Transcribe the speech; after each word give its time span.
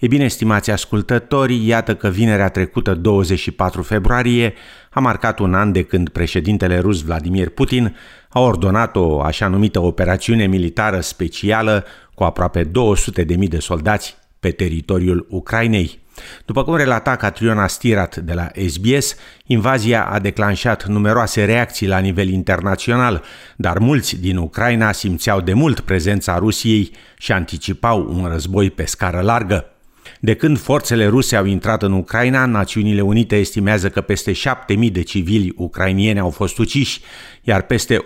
E 0.00 0.06
bine, 0.06 0.28
stimați 0.28 0.70
ascultători, 0.70 1.66
iată 1.66 1.94
că 1.94 2.08
vinerea 2.08 2.48
trecută, 2.48 2.94
24 2.94 3.82
februarie, 3.82 4.54
a 4.90 5.00
marcat 5.00 5.38
un 5.38 5.54
an 5.54 5.72
de 5.72 5.82
când 5.82 6.08
președintele 6.08 6.78
rus 6.78 7.02
Vladimir 7.02 7.48
Putin 7.48 7.96
a 8.28 8.40
ordonat 8.40 8.96
o 8.96 9.20
așa 9.20 9.48
numită 9.48 9.80
operațiune 9.80 10.46
militară 10.46 11.00
specială 11.00 11.84
cu 12.14 12.24
aproape 12.24 12.64
200.000 12.64 13.48
de 13.48 13.58
soldați 13.58 14.16
pe 14.38 14.50
teritoriul 14.50 15.26
Ucrainei. 15.30 15.98
După 16.44 16.64
cum 16.64 16.76
relata 16.76 17.16
Catriona 17.16 17.66
Stirat 17.66 18.16
de 18.16 18.32
la 18.32 18.48
SBS, 18.68 19.16
invazia 19.46 20.04
a 20.04 20.18
declanșat 20.18 20.86
numeroase 20.86 21.44
reacții 21.44 21.86
la 21.86 21.98
nivel 21.98 22.28
internațional, 22.28 23.22
dar 23.56 23.78
mulți 23.78 24.20
din 24.20 24.36
Ucraina 24.36 24.92
simțeau 24.92 25.40
de 25.40 25.52
mult 25.52 25.80
prezența 25.80 26.38
Rusiei 26.38 26.92
și 27.18 27.32
anticipau 27.32 28.06
un 28.10 28.26
război 28.26 28.70
pe 28.70 28.84
scară 28.84 29.20
largă. 29.20 29.74
De 30.22 30.34
când 30.34 30.58
forțele 30.58 31.06
ruse 31.06 31.36
au 31.36 31.44
intrat 31.44 31.82
în 31.82 31.92
Ucraina, 31.92 32.46
Națiunile 32.46 33.00
Unite 33.00 33.36
estimează 33.36 33.88
că 33.88 34.00
peste 34.00 34.32
7.000 34.32 34.92
de 34.92 35.02
civili 35.02 35.52
ucrainieni 35.56 36.18
au 36.18 36.30
fost 36.30 36.58
uciși, 36.58 37.00
iar 37.42 37.62
peste 37.62 38.04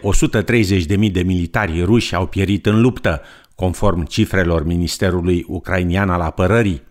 130.000 0.99 1.13
de 1.13 1.23
militari 1.23 1.83
ruși 1.83 2.15
au 2.15 2.27
pierit 2.27 2.67
în 2.67 2.81
luptă, 2.81 3.23
conform 3.55 4.05
cifrelor 4.05 4.65
Ministerului 4.65 5.45
Ucrainian 5.49 6.11
al 6.11 6.21
Apărării. 6.21 6.83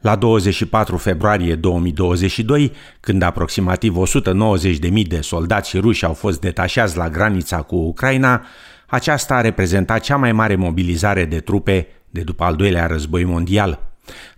La 0.00 0.16
24 0.16 0.96
februarie 0.96 1.54
2022, 1.54 2.72
când 3.00 3.22
aproximativ 3.22 3.96
190.000 3.96 5.06
de 5.06 5.20
soldați 5.20 5.78
ruși 5.78 6.04
au 6.04 6.12
fost 6.12 6.40
detașați 6.40 6.96
la 6.96 7.08
granița 7.08 7.56
cu 7.56 7.76
Ucraina, 7.76 8.46
aceasta 8.86 9.34
a 9.34 9.40
reprezentat 9.40 10.00
cea 10.00 10.16
mai 10.16 10.32
mare 10.32 10.56
mobilizare 10.56 11.24
de 11.24 11.40
trupe 11.40 11.86
de 12.10 12.20
după 12.20 12.44
al 12.44 12.56
doilea 12.56 12.86
război 12.86 13.24
mondial. 13.24 13.87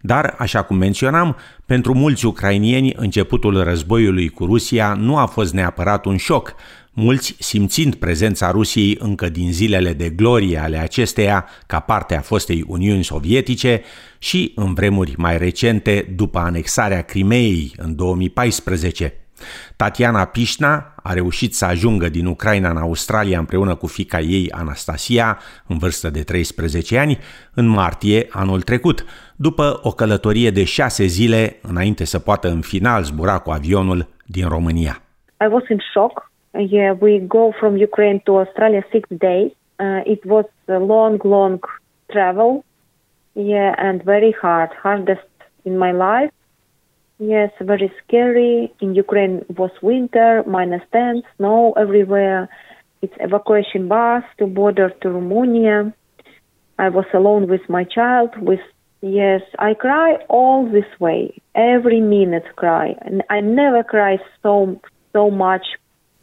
Dar, 0.01 0.35
așa 0.39 0.63
cum 0.63 0.77
menționam, 0.77 1.37
pentru 1.67 1.95
mulți 1.95 2.27
ucrainieni 2.27 2.95
începutul 2.97 3.63
războiului 3.63 4.29
cu 4.29 4.45
Rusia 4.45 4.95
nu 4.95 5.17
a 5.17 5.27
fost 5.27 5.53
neapărat 5.53 6.05
un 6.05 6.17
șoc, 6.17 6.55
mulți 6.93 7.37
simțind 7.39 7.95
prezența 7.95 8.51
Rusiei 8.51 8.97
încă 9.01 9.29
din 9.29 9.53
zilele 9.53 9.93
de 9.93 10.09
glorie 10.09 10.59
ale 10.59 10.79
acesteia 10.79 11.47
ca 11.67 11.81
parte 11.81 12.17
a 12.17 12.21
fostei 12.21 12.65
Uniuni 12.67 13.05
Sovietice 13.05 13.83
și 14.19 14.53
în 14.55 14.75
vremuri 14.75 15.15
mai 15.17 15.39
recente 15.39 16.13
după 16.17 16.39
anexarea 16.39 17.03
Crimeei 17.03 17.73
în 17.77 17.95
2014. 17.95 19.15
Tatiana 19.77 20.25
Pișna 20.25 20.95
a 21.03 21.13
reușit 21.13 21.55
să 21.55 21.65
ajungă 21.65 22.09
din 22.09 22.27
Ucraina 22.27 22.71
în 22.71 22.77
Australia 22.77 23.39
împreună 23.39 23.75
cu 23.75 23.87
fica 23.87 24.21
ei 24.21 24.51
Anastasia, 24.51 25.39
în 25.67 25.79
vârstă 25.79 26.11
de 26.11 26.23
13 26.23 26.99
ani, 26.99 27.19
în 27.55 27.67
martie 27.67 28.27
anul 28.31 28.63
trecut, 28.63 29.05
după 29.47 29.81
o 29.83 29.91
călătorie 29.91 30.51
de 30.51 30.65
șase 30.65 31.05
zile 31.05 31.57
înainte 31.63 32.05
să 32.05 32.19
poată 32.19 32.49
în 32.49 32.61
final 32.61 33.03
zbura 33.03 33.39
cu 33.39 33.51
avionul 33.51 34.07
din 34.27 34.49
România. 34.49 35.03
I 35.45 35.49
was 35.51 35.69
in 35.69 35.81
shock. 35.93 36.31
Yeah, 36.53 36.97
we 37.01 37.19
go 37.19 37.51
from 37.59 37.73
Ukraine 37.83 38.21
to 38.25 38.33
Australia 38.39 38.87
six 38.91 39.09
days. 39.09 39.51
Uh, 39.79 40.01
it 40.05 40.23
was 40.25 40.47
a 40.67 40.79
long, 40.79 41.23
long 41.23 41.59
travel. 42.07 42.65
Yeah, 43.33 43.73
and 43.77 44.03
very 44.03 44.37
hard, 44.43 44.71
hardest 44.83 45.31
in 45.63 45.79
my 45.79 45.93
life. 45.93 46.33
Yes, 47.17 47.51
very 47.59 47.93
scary. 48.03 48.73
In 48.79 48.95
Ukraine 49.05 49.37
was 49.61 49.71
winter, 49.83 50.31
minus 50.47 50.83
10, 50.93 51.23
snow 51.37 51.73
everywhere. 51.85 52.49
It's 53.03 53.17
evacuation 53.19 53.89
bus 53.89 54.25
to 54.39 54.47
border 54.47 54.89
to 55.01 55.09
Romania. 55.09 55.79
I 56.79 56.89
was 56.89 57.09
alone 57.13 57.45
with 57.53 57.65
my 57.69 57.85
child. 57.97 58.31
With 58.51 58.65
yes, 59.01 59.43
I 59.59 59.75
cry 59.75 60.17
all 60.29 60.69
this 60.71 60.91
way. 60.99 61.35
Every 61.55 62.01
minute 62.01 62.45
cry, 62.55 62.97
and 63.01 63.23
I 63.29 63.41
never 63.41 63.83
cry 63.83 64.19
so 64.43 64.81
so 65.13 65.31
much, 65.31 65.67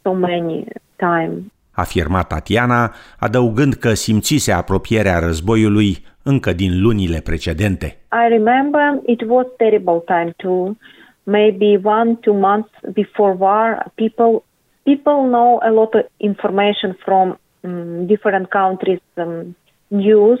so 0.02 0.14
many 0.14 0.66
time. 0.98 1.52
Afirma 1.72 2.22
Tatiana, 2.22 2.94
adăugând 3.18 3.74
că 3.74 3.94
simțise 3.94 4.52
apropierea 4.52 5.18
războiului 5.18 6.04
încă 6.22 6.52
din 6.52 6.82
lunile 6.82 7.20
precedente. 7.20 7.86
I 8.12 8.28
remember 8.28 9.00
it 9.06 9.20
was 9.26 9.46
terrible 9.56 10.02
time 10.06 10.34
too. 10.36 10.76
Maybe 11.22 11.80
one 11.82 12.14
two 12.14 12.34
months 12.34 12.70
before 12.92 13.36
war, 13.38 13.92
people 13.94 14.42
people 14.82 15.28
know 15.34 15.58
a 15.62 15.70
lot 15.70 15.94
of 15.94 16.04
information 16.16 16.96
from 17.04 17.38
um, 17.60 18.06
different 18.06 18.48
countries 18.50 19.00
um, 19.14 19.56
news. 19.88 20.40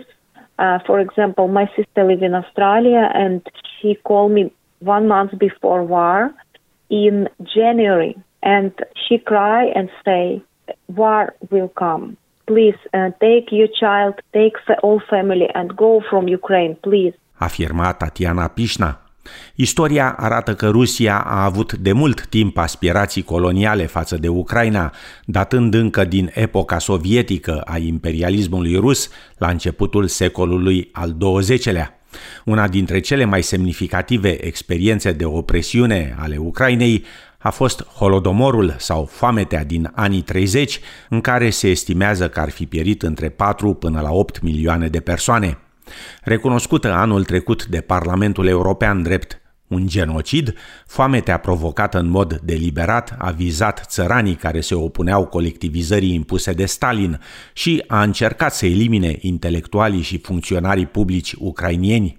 Uh, 0.58 0.78
for 0.86 1.00
example, 1.00 1.48
my 1.48 1.66
sister 1.76 2.04
lives 2.04 2.22
in 2.22 2.34
Australia, 2.34 3.10
and 3.14 3.46
she 3.80 3.96
called 4.04 4.32
me 4.32 4.52
one 4.80 5.06
month 5.06 5.38
before 5.38 5.84
war 5.84 6.32
in 6.90 7.28
January, 7.42 8.16
and 8.42 8.72
she 9.08 9.18
cried 9.18 9.70
and 9.74 9.88
say, 10.04 10.42
"War 10.88 11.34
will 11.50 11.68
come." 11.68 12.16
please 12.48 12.78
uh, 12.94 13.10
take 13.20 13.52
your 13.52 13.68
child, 13.80 14.14
take 14.32 14.56
all 14.82 15.00
family 15.10 15.48
and 15.54 15.76
go 15.76 16.02
from 16.10 16.26
Ukraine, 16.28 16.74
please. 16.82 17.14
Afirma 17.40 17.92
Tatiana 17.92 18.48
Pișna. 18.48 19.07
Istoria 19.54 20.14
arată 20.18 20.54
că 20.54 20.68
Rusia 20.68 21.18
a 21.18 21.44
avut 21.44 21.72
de 21.72 21.92
mult 21.92 22.26
timp 22.26 22.58
aspirații 22.58 23.22
coloniale 23.22 23.86
față 23.86 24.16
de 24.16 24.28
Ucraina, 24.28 24.92
datând 25.24 25.74
încă 25.74 26.04
din 26.04 26.30
epoca 26.34 26.78
sovietică 26.78 27.60
a 27.60 27.78
imperialismului 27.78 28.76
rus 28.76 29.10
la 29.38 29.48
începutul 29.48 30.06
secolului 30.06 30.88
al 30.92 31.16
XX-lea. 31.16 31.92
Una 32.44 32.68
dintre 32.68 33.00
cele 33.00 33.24
mai 33.24 33.42
semnificative 33.42 34.44
experiențe 34.46 35.12
de 35.12 35.24
opresiune 35.24 36.16
ale 36.18 36.36
Ucrainei 36.36 37.04
a 37.38 37.50
fost 37.50 37.84
Holodomorul 37.84 38.74
sau 38.78 39.04
foametea 39.04 39.64
din 39.64 39.90
anii 39.94 40.22
30, 40.22 40.80
în 41.08 41.20
care 41.20 41.50
se 41.50 41.68
estimează 41.68 42.28
că 42.28 42.40
ar 42.40 42.50
fi 42.50 42.66
pierit 42.66 43.02
între 43.02 43.28
4 43.28 43.74
până 43.74 44.00
la 44.00 44.10
8 44.10 44.40
milioane 44.40 44.88
de 44.88 45.00
persoane. 45.00 45.58
Recunoscută 46.22 46.92
anul 46.92 47.24
trecut 47.24 47.66
de 47.66 47.80
Parlamentul 47.80 48.46
European 48.46 49.02
drept 49.02 49.40
un 49.68 49.86
genocid, 49.86 50.54
foametea 50.86 51.36
provocată 51.36 51.98
în 51.98 52.08
mod 52.08 52.40
deliberat 52.44 53.14
a 53.18 53.30
vizat 53.30 53.84
țăranii 53.88 54.34
care 54.34 54.60
se 54.60 54.74
opuneau 54.74 55.26
colectivizării 55.26 56.14
impuse 56.14 56.52
de 56.52 56.66
Stalin 56.66 57.20
și 57.52 57.84
a 57.86 58.02
încercat 58.02 58.54
să 58.54 58.66
elimine 58.66 59.16
intelectualii 59.20 60.02
și 60.02 60.18
funcționarii 60.18 60.86
publici 60.86 61.34
ucrainieni. 61.38 62.18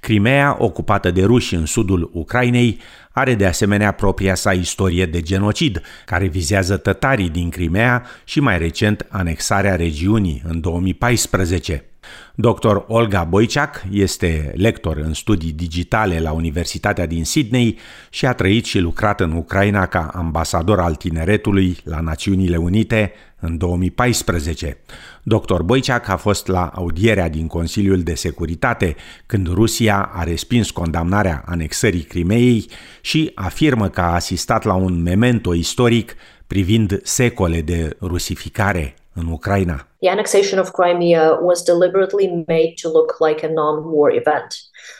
Crimea, 0.00 0.56
ocupată 0.58 1.10
de 1.10 1.24
ruși 1.24 1.54
în 1.54 1.66
sudul 1.66 2.10
Ucrainei, 2.12 2.78
are 3.12 3.34
de 3.34 3.46
asemenea 3.46 3.92
propria 3.92 4.34
sa 4.34 4.52
istorie 4.52 5.06
de 5.06 5.22
genocid, 5.22 5.82
care 6.04 6.26
vizează 6.26 6.76
tătarii 6.76 7.28
din 7.28 7.50
Crimea 7.50 8.06
și 8.24 8.40
mai 8.40 8.58
recent 8.58 9.06
anexarea 9.08 9.76
regiunii 9.76 10.42
în 10.46 10.60
2014. 10.60 11.89
Dr. 12.34 12.76
Olga 12.86 13.24
Boiciac 13.24 13.84
este 13.90 14.52
lector 14.56 14.96
în 14.96 15.14
studii 15.14 15.52
digitale 15.52 16.20
la 16.20 16.32
Universitatea 16.32 17.06
din 17.06 17.24
Sydney 17.24 17.78
și 18.10 18.26
a 18.26 18.32
trăit 18.32 18.64
și 18.64 18.78
lucrat 18.78 19.20
în 19.20 19.32
Ucraina 19.32 19.86
ca 19.86 20.10
ambasador 20.14 20.80
al 20.80 20.94
tineretului 20.94 21.76
la 21.84 22.00
Națiunile 22.00 22.56
Unite 22.56 23.12
în 23.40 23.56
2014. 23.56 24.78
Dr. 25.22 25.62
Boiciac 25.62 26.08
a 26.08 26.16
fost 26.16 26.46
la 26.46 26.66
audierea 26.74 27.28
din 27.28 27.46
Consiliul 27.46 28.02
de 28.02 28.14
Securitate 28.14 28.96
când 29.26 29.48
Rusia 29.48 30.10
a 30.12 30.22
respins 30.22 30.70
condamnarea 30.70 31.42
anexării 31.46 32.02
Crimeei 32.02 32.66
și 33.00 33.30
afirmă 33.34 33.88
că 33.88 34.00
a 34.00 34.14
asistat 34.14 34.64
la 34.64 34.74
un 34.74 35.02
memento 35.02 35.54
istoric 35.54 36.14
privind 36.46 37.00
secole 37.02 37.60
de 37.60 37.96
rusificare 38.00 38.94
în. 39.14 39.80
The 40.00 40.08
annexation 40.08 40.58
of 40.58 40.72
Crimea 40.72 41.38
was 41.40 41.62
deliberately 41.62 42.44
made 42.46 42.76
to 42.78 42.88
look 42.88 43.20
like 43.20 43.42
a 43.42 43.48
non-war 43.48 44.10
event. 44.10 44.54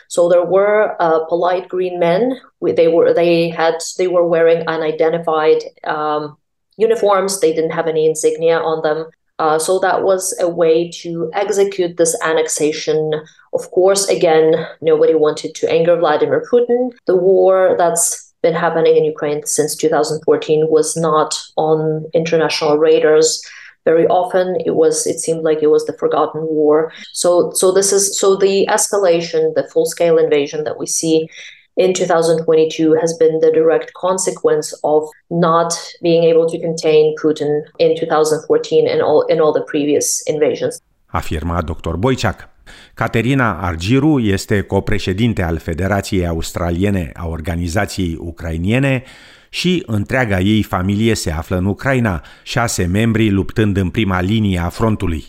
So 0.09 0.29
there 0.29 0.45
were 0.45 0.97
uh, 1.01 1.25
polite 1.29 1.69
green 1.69 1.99
men. 1.99 2.41
They 2.61 2.89
were 2.89 3.15
they 3.15 3.49
had 3.49 3.77
they 3.97 4.09
were 4.09 4.27
wearing 4.27 4.67
unidentified 4.67 5.63
um, 5.85 6.37
uniforms. 6.77 7.41
They 7.41 7.53
didn't 7.53 7.77
have 7.79 7.89
any 7.89 8.07
insignia 8.07 8.59
on 8.59 8.83
them. 8.83 9.07
Uh, 9.39 9.59
so 9.59 9.79
that 9.79 10.03
was 10.03 10.35
a 10.39 10.49
way 10.49 10.91
to 11.03 11.31
execute 11.33 11.97
this 11.97 12.15
annexation. 12.23 13.13
Of 13.55 13.71
course, 13.71 14.07
again, 14.09 14.67
nobody 14.83 15.15
wanted 15.15 15.55
to 15.55 15.71
anger 15.71 15.97
Vladimir 15.97 16.45
Putin. 16.51 16.93
The 17.07 17.17
war 17.17 17.75
that's 17.79 18.35
been 18.43 18.55
happening 18.55 18.97
in 18.97 19.05
Ukraine 19.05 19.45
since 19.47 19.75
2014 19.77 20.69
was 20.69 20.97
not 20.97 21.41
on 21.57 22.07
international 22.13 22.77
radars 22.79 23.43
very 23.85 24.07
often 24.07 24.57
it 24.65 24.75
was 24.75 25.07
it 25.07 25.19
seemed 25.21 25.43
like 25.43 25.63
it 25.63 25.71
was 25.71 25.85
the 25.87 25.97
forgotten 25.99 26.43
war 26.43 26.93
so 27.13 27.51
so 27.55 27.73
this 27.73 27.93
is 27.93 28.19
so 28.19 28.37
the 28.37 28.67
escalation 28.69 29.55
the 29.55 29.67
full 29.73 29.87
scale 29.87 30.19
invasion 30.19 30.65
that 30.65 30.79
we 30.79 30.87
see 30.87 31.29
in 31.77 31.95
2022 31.95 32.95
has 33.01 33.17
been 33.17 33.39
the 33.41 33.51
direct 33.51 33.93
consequence 33.95 34.73
of 34.83 35.09
not 35.31 35.73
being 36.03 36.25
able 36.25 36.47
to 36.47 36.59
contain 36.59 37.15
Putin 37.17 37.63
in 37.79 37.97
2014 37.97 38.89
and 38.89 39.01
all 39.01 39.23
in 39.29 39.41
all 39.41 39.53
the 39.53 39.65
previous 39.65 40.23
invasions. 40.27 40.81
Afirma 41.13 41.63
Dr. 41.63 41.97
Boiciac. 41.97 42.49
Caterina 42.95 43.59
Argiru 43.61 44.21
este 44.21 44.63
copreședinte 44.63 45.43
al 45.43 45.59
Federației 45.59 46.27
Australiene 46.27 47.13
a 47.15 47.27
Organizației 47.27 48.17
Ucrainiene 48.21 49.03
și 49.51 49.83
întreaga 49.87 50.39
ei 50.39 50.63
familie 50.63 51.15
se 51.15 51.33
află 51.33 51.57
în 51.57 51.65
Ucraina, 51.65 52.21
șase 52.43 52.87
membri 52.87 53.31
luptând 53.31 53.77
în 53.77 53.91
prima 53.91 54.21
linie 54.21 54.59
a 54.59 54.69
frontului. 54.69 55.25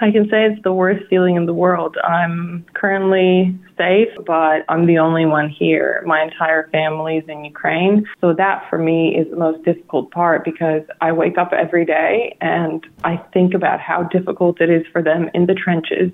I 0.00 0.10
can 0.10 0.26
say 0.28 0.48
it's 0.48 0.60
the 0.62 0.72
worst 0.72 1.06
feeling 1.08 1.36
in 1.36 1.46
the 1.46 1.54
world. 1.54 1.96
I'm 2.02 2.64
currently 2.72 3.54
safe, 3.76 4.12
but 4.26 4.64
I'm 4.68 4.86
the 4.86 4.98
only 4.98 5.24
one 5.24 5.48
here. 5.48 6.02
My 6.04 6.20
entire 6.20 6.68
family 6.72 7.18
is 7.18 7.24
in 7.28 7.44
Ukraine. 7.44 8.04
So 8.20 8.34
that 8.34 8.64
for 8.68 8.78
me 8.78 9.14
is 9.20 9.28
the 9.30 9.36
most 9.36 9.62
difficult 9.64 10.10
part 10.10 10.44
because 10.44 10.82
I 11.00 11.12
wake 11.12 11.38
up 11.38 11.52
every 11.52 11.84
day 11.84 12.36
and 12.40 12.84
I 13.04 13.14
think 13.32 13.54
about 13.54 13.78
how 13.78 14.02
difficult 14.02 14.60
it 14.60 14.68
is 14.68 14.84
for 14.90 15.00
them 15.00 15.30
in 15.32 15.46
the 15.46 15.54
trenches, 15.54 16.10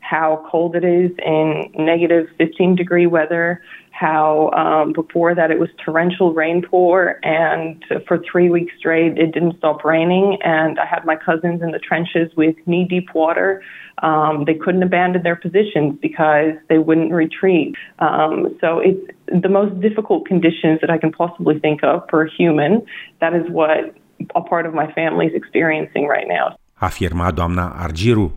how 0.00 0.44
cold 0.50 0.74
it 0.74 0.84
is 0.84 1.12
in 1.24 1.70
negative 1.78 2.26
15 2.36 2.74
degree 2.74 3.06
weather, 3.06 3.62
how 3.98 4.50
um, 4.50 4.92
before 4.92 5.34
that 5.34 5.50
it 5.50 5.58
was 5.58 5.68
torrential 5.84 6.32
rainpour, 6.32 7.18
and 7.24 7.84
for 8.06 8.18
three 8.30 8.48
weeks 8.48 8.72
straight 8.78 9.18
it 9.18 9.32
didn't 9.32 9.58
stop 9.58 9.84
raining. 9.84 10.38
And 10.44 10.78
I 10.78 10.86
had 10.86 11.04
my 11.04 11.16
cousins 11.16 11.62
in 11.62 11.72
the 11.72 11.80
trenches 11.80 12.30
with 12.36 12.54
knee 12.66 12.86
deep 12.88 13.08
water. 13.14 13.62
Um, 14.02 14.44
they 14.46 14.54
couldn't 14.54 14.84
abandon 14.84 15.22
their 15.24 15.34
positions 15.34 15.98
because 16.00 16.52
they 16.68 16.78
wouldn't 16.78 17.12
retreat. 17.12 17.74
Um, 17.98 18.56
so 18.60 18.78
it's 18.78 19.04
the 19.26 19.48
most 19.48 19.80
difficult 19.80 20.26
conditions 20.26 20.80
that 20.80 20.90
I 20.90 20.98
can 20.98 21.10
possibly 21.10 21.58
think 21.58 21.82
of 21.82 22.04
for 22.08 22.24
a 22.26 22.30
human. 22.30 22.86
That 23.20 23.34
is 23.34 23.50
what 23.50 23.96
a 24.36 24.42
part 24.42 24.66
of 24.66 24.74
my 24.74 24.92
family 24.92 25.26
is 25.26 25.34
experiencing 25.34 26.06
right 26.06 26.28
now. 26.28 26.56
Afirma 26.80 27.32
doamna 27.32 27.64
Argiru. 27.84 28.30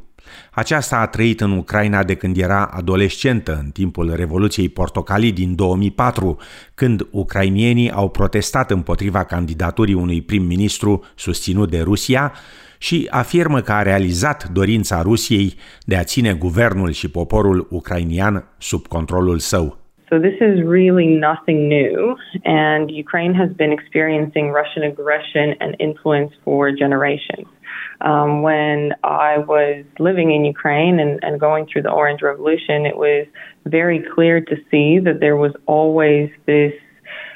Aceasta 0.52 0.98
a 0.98 1.08
trăit 1.08 1.42
în 1.42 1.52
Ucraina 1.52 2.04
de 2.04 2.16
când 2.16 2.38
era 2.38 2.70
adolescentă, 2.74 3.60
în 3.64 3.70
timpul 3.70 4.14
Revoluției 4.16 4.70
Portocalii 4.70 5.32
din 5.32 5.56
2004, 5.56 6.38
când 6.76 7.08
ucrainienii 7.12 7.92
au 7.92 8.10
protestat 8.10 8.72
împotriva 8.72 9.24
candidaturii 9.24 9.94
unui 9.94 10.22
prim-ministru 10.22 11.04
susținut 11.16 11.70
de 11.70 11.82
Rusia 11.82 12.34
și 12.78 13.08
afirmă 13.10 13.60
că 13.60 13.72
a 13.72 13.82
realizat 13.82 14.50
dorința 14.50 15.02
Rusiei 15.02 15.54
de 15.86 15.96
a 15.96 16.04
ține 16.04 16.34
guvernul 16.34 16.92
și 16.92 17.12
poporul 17.12 17.68
ucrainian 17.70 18.44
sub 18.58 18.88
controlul 18.88 19.38
său. 19.38 19.80
So 20.12 20.18
this 20.18 20.40
is 20.50 20.56
really 20.78 21.08
nothing 21.30 21.60
new, 21.72 22.18
and 22.44 22.90
Ukraine 23.06 23.34
has 23.34 23.50
been 23.62 23.72
experiencing 23.72 24.46
Russian 24.60 24.84
aggression 24.92 25.48
and 25.64 25.72
influence 25.78 26.34
for 26.44 26.74
generations. 26.84 27.48
Um, 28.02 28.42
when 28.42 28.94
I 29.04 29.38
was 29.38 29.86
living 30.00 30.32
in 30.32 30.44
Ukraine 30.46 31.00
and, 31.00 31.20
and 31.24 31.40
going 31.40 31.68
through 31.68 31.84
the 31.84 31.92
Orange 31.92 32.22
Revolution, 32.22 32.86
it 32.86 32.98
was 32.98 33.28
very 33.66 34.04
clear 34.16 34.42
to 34.42 34.56
see 34.72 35.00
that 35.00 35.20
there 35.20 35.38
was 35.38 35.54
always 35.68 36.30
this 36.46 36.74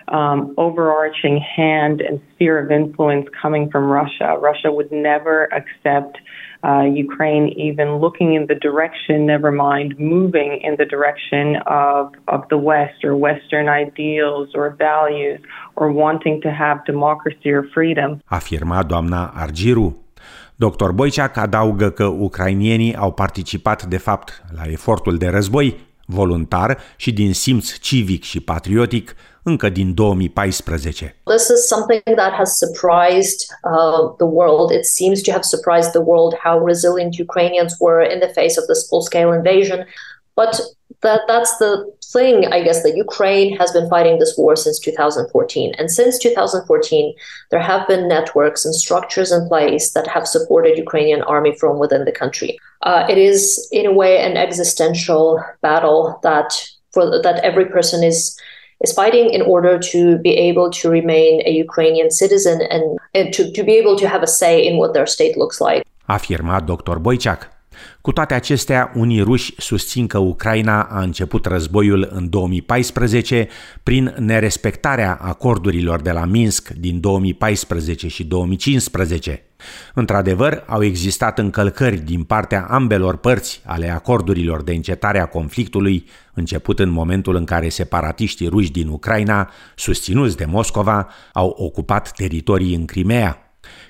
um, 0.07 0.53
overarching 0.57 1.39
hand 1.39 2.01
and 2.01 2.21
sphere 2.33 2.59
of 2.59 2.71
influence 2.71 3.27
coming 3.41 3.69
from 3.69 3.85
Russia. 3.85 4.37
Russia 4.39 4.71
would 4.71 4.91
never 4.91 5.45
accept 5.53 6.17
uh, 6.63 6.83
Ukraine 6.83 7.49
even 7.49 7.97
looking 7.97 8.33
in 8.33 8.47
the 8.47 8.55
direction, 8.55 9.25
never 9.25 9.51
mind 9.51 9.99
moving 9.99 10.61
in 10.63 10.75
the 10.77 10.85
direction 10.85 11.57
of, 11.67 12.13
of 12.27 12.47
the 12.49 12.57
West 12.57 13.03
or 13.03 13.15
Western 13.15 13.69
ideals 13.69 14.49
or 14.55 14.71
values 14.71 15.39
or 15.75 15.91
wanting 15.91 16.41
to 16.41 16.51
have 16.51 16.83
democracy 16.85 17.49
or 17.51 17.63
freedom. 17.73 18.21
Afirma 18.31 18.83
doamna 18.83 19.33
Argiru. 19.33 20.04
Dr. 20.55 20.91
Boiciac 20.91 21.37
adaugă 21.37 21.89
că 21.89 22.03
ucrainienii 22.05 22.95
au 22.95 23.11
participat 23.11 23.83
de 23.83 23.97
fapt 23.97 24.43
la 24.55 24.63
efortul 24.71 25.17
de 25.17 25.27
război 25.27 25.93
voluntar 26.05 26.77
și 26.95 27.13
din 27.13 27.33
simț 27.33 27.77
civic 27.79 28.23
și 28.23 28.39
patriotic 28.39 29.15
încă 29.43 29.69
din 29.69 29.93
2014. 29.93 31.15
This 31.23 31.47
is 31.47 31.67
something 31.67 32.01
that 32.15 32.31
has 32.31 32.51
surprised 32.65 33.39
uh, 33.63 34.15
the 34.21 34.29
world. 34.39 34.71
It 34.71 34.85
seems 34.85 35.21
to 35.21 35.31
have 35.31 35.43
surprised 35.43 35.91
the 35.91 36.05
world 36.11 36.33
how 36.43 36.65
resilient 36.65 37.11
Ukrainians 37.27 37.73
were 37.79 38.13
in 38.13 38.19
the 38.19 38.31
face 38.39 38.55
of 38.59 38.65
this 38.71 38.81
full-scale 38.89 39.31
invasion. 39.39 39.79
But 40.35 40.59
that 41.01 41.21
that's 41.27 41.57
the 41.57 41.91
thing, 42.13 42.45
I 42.51 42.61
guess, 42.63 42.83
that 42.83 42.95
Ukraine 42.95 43.55
has 43.57 43.71
been 43.71 43.89
fighting 43.89 44.19
this 44.19 44.35
war 44.37 44.55
since 44.55 44.79
2014. 44.79 45.73
And 45.77 45.91
since 45.91 46.17
2014, 46.19 47.13
there 47.51 47.61
have 47.61 47.87
been 47.87 48.07
networks 48.07 48.65
and 48.65 48.75
structures 48.75 49.31
in 49.31 49.47
place 49.47 49.91
that 49.93 50.07
have 50.07 50.27
supported 50.27 50.77
Ukrainian 50.77 51.21
army 51.23 51.53
from 51.59 51.79
within 51.79 52.05
the 52.05 52.11
country. 52.21 52.57
Uh, 52.81 53.05
it 53.09 53.17
is, 53.17 53.67
in 53.71 53.85
a 53.85 53.93
way, 54.01 54.19
an 54.19 54.37
existential 54.37 55.43
battle 55.61 56.19
that 56.23 56.49
for 56.91 57.21
that 57.21 57.37
every 57.43 57.65
person 57.65 58.03
is 58.03 58.19
is 58.81 58.91
fighting 59.01 59.29
in 59.37 59.41
order 59.41 59.79
to 59.79 60.17
be 60.17 60.33
able 60.49 60.69
to 60.69 60.89
remain 60.89 61.41
a 61.45 61.51
Ukrainian 61.65 62.09
citizen 62.11 62.57
and, 62.69 62.99
and 63.13 63.33
to, 63.35 63.41
to 63.57 63.63
be 63.63 63.73
able 63.81 63.95
to 64.01 64.07
have 64.13 64.21
a 64.21 64.27
say 64.27 64.53
in 64.67 64.77
what 64.77 64.93
their 64.93 65.07
state 65.07 65.37
looks 65.37 65.61
like. 65.61 65.83
Afirma 66.09 66.65
Dr. 66.65 66.95
Boiciac. 66.99 67.54
Cu 68.01 68.11
toate 68.11 68.33
acestea, 68.33 68.91
unii 68.95 69.21
ruși 69.21 69.53
susțin 69.57 70.07
că 70.07 70.17
Ucraina 70.17 70.81
a 70.81 71.01
început 71.01 71.45
războiul 71.45 72.09
în 72.11 72.29
2014 72.29 73.47
prin 73.83 74.15
nerespectarea 74.19 75.19
acordurilor 75.21 76.01
de 76.01 76.11
la 76.11 76.25
Minsk 76.25 76.69
din 76.69 76.99
2014 76.99 78.07
și 78.07 78.23
2015. 78.23 79.43
Într-adevăr, 79.93 80.63
au 80.67 80.83
existat 80.83 81.39
încălcări 81.39 81.97
din 81.97 82.23
partea 82.23 82.65
ambelor 82.69 83.17
părți 83.17 83.61
ale 83.65 83.89
acordurilor 83.89 84.63
de 84.63 84.73
încetare 84.73 85.19
a 85.19 85.25
conflictului, 85.25 86.05
început 86.33 86.79
în 86.79 86.89
momentul 86.89 87.35
în 87.35 87.45
care 87.45 87.69
separatiștii 87.69 88.47
ruși 88.47 88.71
din 88.71 88.87
Ucraina, 88.87 89.49
susținuți 89.75 90.37
de 90.37 90.45
Moscova, 90.45 91.07
au 91.33 91.55
ocupat 91.57 92.11
teritorii 92.11 92.75
în 92.75 92.85
Crimea. 92.85 93.44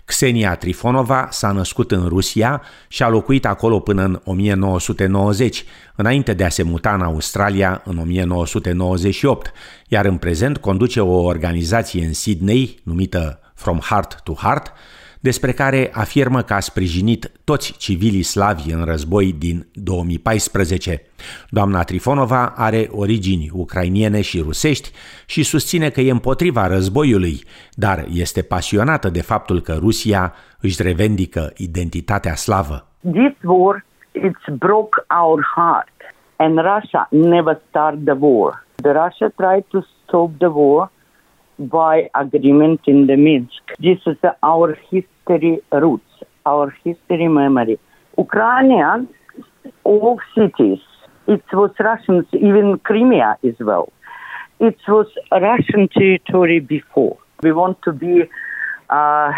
Xenia 0.06 0.56
Trifonova 0.56 1.28
s-a 1.32 1.52
născut 1.52 1.92
în 1.92 2.08
Rusia 2.08 2.62
și 2.88 3.04
a 3.04 3.10
locuit 3.10 3.46
acolo 3.46 3.80
până 3.80 4.04
în 4.04 4.22
1990, 4.24 5.66
înainte 5.96 6.34
de 6.34 6.44
a 6.44 6.50
se 6.50 6.64
muta 6.64 6.94
în 6.94 7.02
Australia 7.02 7.82
în 7.86 7.98
1998, 7.98 9.52
iar 9.88 10.06
în 10.06 10.18
prezent 10.18 10.58
conduce 10.58 11.00
o 11.00 11.22
organizație 11.22 12.06
în 12.06 12.14
Sydney 12.14 12.80
numită 12.84 13.40
From 13.54 13.80
Heart 13.80 14.22
to 14.24 14.34
Heart, 14.34 14.74
despre 15.30 15.52
care 15.52 15.92
afirmă 15.94 16.42
că 16.42 16.54
a 16.54 16.60
sprijinit 16.60 17.32
toți 17.44 17.78
civilii 17.78 18.24
slavi 18.24 18.72
în 18.72 18.84
război 18.84 19.34
din 19.34 19.68
2014. 19.74 21.02
Doamna 21.50 21.84
Trifonova 21.84 22.54
are 22.56 22.88
origini 22.92 23.50
ucrainiene 23.54 24.22
și 24.22 24.42
rusești 24.42 24.92
și 25.26 25.44
susține 25.44 25.90
că 25.90 26.02
e 26.02 26.12
împotriva 26.12 26.68
războiului, 26.68 27.44
dar 27.74 28.06
este 28.24 28.42
pasionată 28.42 29.10
de 29.10 29.22
faptul 29.22 29.60
că 29.62 29.74
Rusia 29.80 30.34
își 30.62 30.82
revendică 30.82 31.54
identitatea 31.58 32.36
slavă. 32.36 32.88
This 33.00 33.36
war, 33.44 33.86
it's 34.28 34.48
broke 34.66 34.96
our 35.22 35.40
heart 35.56 35.98
and 36.36 36.54
Russia 36.72 37.08
never 37.10 37.62
started 37.70 38.06
the 38.06 38.18
war. 38.20 38.66
The 38.76 38.92
Russia 38.92 39.28
tried 39.36 39.66
to 39.68 39.80
stop 40.04 40.30
the 40.38 40.52
war 40.64 40.92
by 41.60 42.10
agreement 42.16 42.82
in 42.88 43.08
the 43.08 43.16
Minsk. 43.16 43.62
This 43.80 44.00
is 44.06 44.18
our 44.44 44.78
history 44.90 45.62
roots, 45.72 46.12
our 46.46 46.70
history 46.84 47.28
memory. 47.28 47.80
Ukrainian, 48.18 49.08
all 49.84 50.20
cities, 50.36 50.80
it 51.28 51.44
was 51.54 51.72
Russians, 51.80 52.26
even 52.34 52.80
Crimea 52.84 53.38
as 53.44 53.56
well. 53.60 53.92
It 54.60 54.78
was 54.88 55.08
Russian 55.32 55.90
territory 55.90 56.60
before. 56.60 57.18
We 57.42 57.52
want 57.52 57.82
to 57.84 57.92
be 57.92 58.24
uh, 58.90 59.32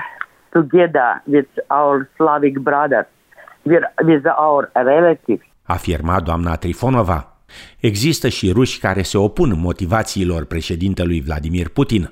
together 0.53 1.21
with 1.25 1.47
our 1.71 2.09
Slavic 2.17 2.59
brothers, 2.59 3.05
with, 3.65 3.83
our 4.27 4.71
relatives. 4.75 5.43
Afirma 5.69 6.19
doamna 6.21 6.57
Trifonova. 6.57 7.36
Există 7.79 8.29
și 8.29 8.51
ruși 8.51 8.79
care 8.79 9.01
se 9.01 9.17
opun 9.17 9.59
motivațiilor 9.59 10.45
președintelui 10.45 11.21
Vladimir 11.21 11.67
Putin. 11.67 12.11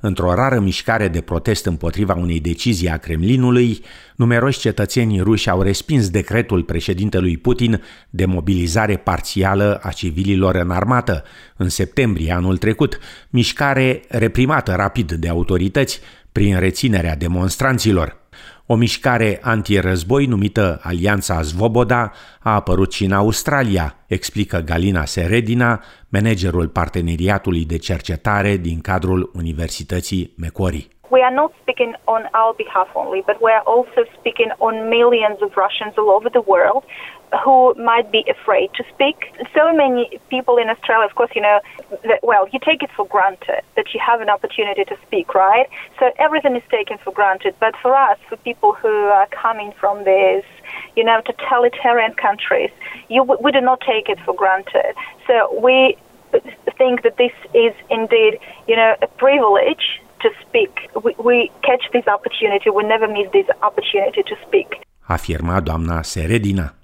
Într-o 0.00 0.34
rară 0.34 0.60
mișcare 0.60 1.08
de 1.08 1.20
protest 1.20 1.66
împotriva 1.66 2.14
unei 2.14 2.40
decizii 2.40 2.88
a 2.88 2.96
Kremlinului, 2.96 3.80
numeroși 4.16 4.58
cetățeni 4.58 5.20
ruși 5.20 5.50
au 5.50 5.62
respins 5.62 6.10
decretul 6.10 6.62
președintelui 6.62 7.36
Putin 7.36 7.82
de 8.10 8.24
mobilizare 8.24 8.96
parțială 8.96 9.80
a 9.82 9.90
civililor 9.90 10.54
în 10.54 10.70
armată 10.70 11.24
în 11.56 11.68
septembrie 11.68 12.32
anul 12.32 12.56
trecut, 12.56 12.98
mișcare 13.30 14.02
reprimată 14.08 14.74
rapid 14.74 15.12
de 15.12 15.28
autorități 15.28 16.00
prin 16.32 16.58
reținerea 16.58 17.16
demonstranților. 17.16 18.25
O 18.68 18.74
mișcare 18.74 19.38
antirăzboi 19.42 20.26
numită 20.26 20.80
Alianța 20.82 21.42
Zvoboda 21.42 22.12
a 22.40 22.54
apărut 22.54 22.92
și 22.92 23.04
în 23.04 23.12
Australia, 23.12 23.94
explică 24.06 24.58
Galina 24.58 25.04
Seredina, 25.04 25.82
managerul 26.08 26.68
parteneriatului 26.68 27.64
de 27.64 27.76
cercetare 27.76 28.56
din 28.56 28.80
cadrul 28.80 29.30
Universității 29.34 30.32
Macquarie. 30.36 30.86
We 31.10 31.22
are 31.22 31.30
not 31.30 31.52
speaking 31.62 31.94
on 32.08 32.26
our 32.34 32.54
behalf 32.54 32.88
only, 32.94 33.22
but 33.26 33.42
we 33.42 33.50
are 33.52 33.62
also 33.62 34.04
speaking 34.18 34.50
on 34.60 34.90
millions 34.90 35.40
of 35.40 35.56
Russians 35.56 35.94
all 35.96 36.10
over 36.10 36.28
the 36.28 36.40
world 36.40 36.84
who 37.44 37.74
might 37.74 38.10
be 38.10 38.24
afraid 38.28 38.70
to 38.74 38.84
speak. 38.94 39.32
So 39.54 39.72
many 39.72 40.20
people 40.30 40.58
in 40.58 40.68
Australia, 40.68 41.06
of 41.06 41.14
course, 41.14 41.30
you 41.34 41.42
know, 41.42 41.60
that, 42.04 42.20
well, 42.22 42.48
you 42.52 42.58
take 42.64 42.82
it 42.82 42.90
for 42.96 43.06
granted 43.06 43.62
that 43.76 43.92
you 43.94 44.00
have 44.04 44.20
an 44.20 44.28
opportunity 44.28 44.84
to 44.84 44.96
speak, 45.06 45.34
right? 45.34 45.68
So 45.98 46.12
everything 46.18 46.56
is 46.56 46.62
taken 46.70 46.98
for 46.98 47.12
granted. 47.12 47.54
But 47.60 47.74
for 47.82 47.94
us, 47.94 48.18
for 48.28 48.36
people 48.38 48.72
who 48.72 48.88
are 48.88 49.26
coming 49.28 49.72
from 49.78 50.04
these, 50.04 50.44
you 50.96 51.04
know, 51.04 51.20
totalitarian 51.24 52.14
countries, 52.14 52.70
you, 53.08 53.22
we 53.22 53.52
do 53.52 53.60
not 53.60 53.80
take 53.80 54.08
it 54.08 54.18
for 54.24 54.34
granted. 54.34 54.94
So 55.26 55.58
we 55.60 55.96
think 56.78 57.02
that 57.02 57.16
this 57.16 57.32
is 57.54 57.74
indeed, 57.90 58.38
you 58.66 58.76
know, 58.76 58.94
a 59.02 59.06
privilege 59.06 60.00
to 60.24 60.28
speak. 60.42 60.72
We, 61.04 61.10
we 61.28 61.36
catch 61.68 61.84
this 61.96 62.06
opportunity, 62.16 62.68
we 62.78 62.82
never 62.94 63.08
miss 63.16 63.28
this 63.36 63.48
opportunity 63.68 64.22
to 64.30 64.34
speak. 64.46 64.68
Afirma 65.00 65.60
doamna 65.60 66.02
Seredina. 66.02 66.74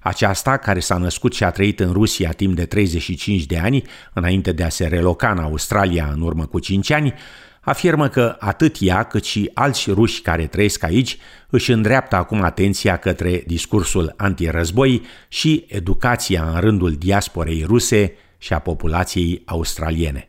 Aceasta, 0.00 0.56
care 0.56 0.80
s-a 0.80 0.96
născut 0.96 1.34
și 1.34 1.44
a 1.44 1.50
trăit 1.50 1.80
în 1.80 1.92
Rusia 1.92 2.30
timp 2.30 2.54
de 2.54 2.64
35 2.64 3.44
de 3.44 3.58
ani, 3.58 3.82
înainte 4.14 4.52
de 4.52 4.62
a 4.62 4.68
se 4.68 4.86
reloca 4.86 5.30
în 5.30 5.38
Australia 5.38 6.08
în 6.14 6.20
urmă 6.20 6.46
cu 6.46 6.58
5 6.58 6.90
ani, 6.90 7.14
afirmă 7.60 8.08
că 8.08 8.36
atât 8.38 8.76
ea 8.80 9.02
cât 9.02 9.24
și 9.24 9.50
alți 9.54 9.90
ruși 9.90 10.22
care 10.22 10.46
trăiesc 10.46 10.82
aici 10.82 11.18
își 11.50 11.72
îndreaptă 11.72 12.16
acum 12.16 12.42
atenția 12.42 12.96
către 12.96 13.42
discursul 13.46 14.14
antirăzboi 14.16 15.02
și 15.28 15.64
educația 15.68 16.50
în 16.54 16.60
rândul 16.60 16.92
diasporei 16.92 17.64
ruse 17.66 18.14
și 18.38 18.52
a 18.52 18.58
populației 18.58 19.42
australiene. 19.46 20.28